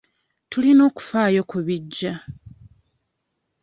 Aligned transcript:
Tulina 0.49 0.81
okufaayo 0.89 1.41
ku 1.49 1.57
bijja. 1.65 2.13